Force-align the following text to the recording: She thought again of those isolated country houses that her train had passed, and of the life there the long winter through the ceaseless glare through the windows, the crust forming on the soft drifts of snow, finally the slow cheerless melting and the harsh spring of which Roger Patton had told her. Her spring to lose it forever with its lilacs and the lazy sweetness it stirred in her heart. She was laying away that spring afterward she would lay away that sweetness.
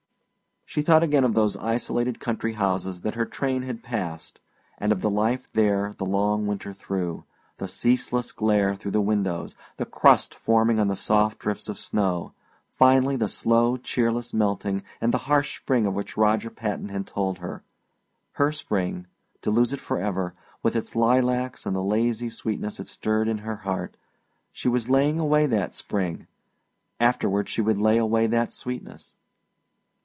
She 0.63 0.81
thought 0.81 1.03
again 1.03 1.25
of 1.25 1.33
those 1.33 1.57
isolated 1.57 2.21
country 2.21 2.53
houses 2.53 3.01
that 3.01 3.15
her 3.15 3.25
train 3.25 3.63
had 3.63 3.83
passed, 3.83 4.39
and 4.77 4.93
of 4.93 5.01
the 5.01 5.09
life 5.09 5.51
there 5.51 5.93
the 5.97 6.05
long 6.05 6.47
winter 6.47 6.71
through 6.71 7.25
the 7.57 7.67
ceaseless 7.67 8.31
glare 8.31 8.73
through 8.73 8.91
the 8.91 9.01
windows, 9.01 9.53
the 9.75 9.85
crust 9.85 10.33
forming 10.33 10.79
on 10.79 10.87
the 10.87 10.95
soft 10.95 11.39
drifts 11.39 11.67
of 11.67 11.77
snow, 11.77 12.31
finally 12.69 13.17
the 13.17 13.27
slow 13.27 13.75
cheerless 13.75 14.33
melting 14.33 14.81
and 15.01 15.13
the 15.13 15.17
harsh 15.27 15.57
spring 15.57 15.85
of 15.85 15.93
which 15.93 16.15
Roger 16.15 16.49
Patton 16.49 16.87
had 16.87 17.05
told 17.05 17.39
her. 17.39 17.63
Her 18.35 18.53
spring 18.53 19.07
to 19.41 19.51
lose 19.51 19.73
it 19.73 19.81
forever 19.81 20.35
with 20.63 20.77
its 20.77 20.95
lilacs 20.95 21.65
and 21.65 21.75
the 21.75 21.83
lazy 21.83 22.29
sweetness 22.29 22.79
it 22.79 22.87
stirred 22.87 23.27
in 23.27 23.39
her 23.39 23.57
heart. 23.57 23.97
She 24.53 24.69
was 24.69 24.89
laying 24.89 25.19
away 25.19 25.47
that 25.47 25.73
spring 25.73 26.27
afterward 26.97 27.49
she 27.49 27.61
would 27.61 27.77
lay 27.77 27.97
away 27.97 28.25
that 28.27 28.53
sweetness. 28.53 29.15